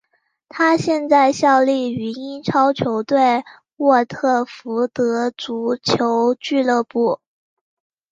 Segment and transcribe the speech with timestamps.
[0.49, 3.43] 他现在效力于英超球队
[3.77, 7.19] 沃特福德足球俱乐部。